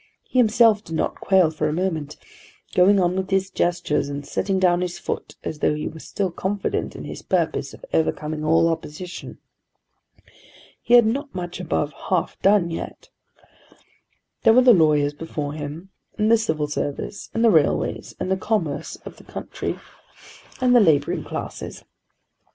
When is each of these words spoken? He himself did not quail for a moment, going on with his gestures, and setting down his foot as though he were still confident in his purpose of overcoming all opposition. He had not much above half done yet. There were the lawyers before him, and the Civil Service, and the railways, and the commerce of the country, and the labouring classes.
He 0.23 0.39
himself 0.39 0.83
did 0.83 0.95
not 0.95 1.13
quail 1.19 1.51
for 1.51 1.69
a 1.69 1.73
moment, 1.73 2.17
going 2.73 2.99
on 2.99 3.15
with 3.15 3.29
his 3.29 3.51
gestures, 3.51 4.09
and 4.09 4.25
setting 4.25 4.57
down 4.57 4.81
his 4.81 4.97
foot 4.97 5.35
as 5.43 5.59
though 5.59 5.75
he 5.75 5.87
were 5.87 5.99
still 5.99 6.31
confident 6.31 6.95
in 6.95 7.03
his 7.03 7.21
purpose 7.21 7.71
of 7.71 7.85
overcoming 7.93 8.43
all 8.43 8.67
opposition. 8.67 9.37
He 10.81 10.95
had 10.95 11.05
not 11.05 11.35
much 11.35 11.59
above 11.59 11.93
half 12.09 12.35
done 12.41 12.71
yet. 12.71 13.09
There 14.41 14.53
were 14.53 14.63
the 14.63 14.73
lawyers 14.73 15.13
before 15.13 15.53
him, 15.53 15.89
and 16.17 16.31
the 16.31 16.37
Civil 16.39 16.65
Service, 16.67 17.29
and 17.35 17.45
the 17.45 17.51
railways, 17.51 18.15
and 18.19 18.31
the 18.31 18.37
commerce 18.37 18.95
of 19.05 19.17
the 19.17 19.23
country, 19.23 19.77
and 20.59 20.75
the 20.75 20.79
labouring 20.79 21.23
classes. 21.23 21.85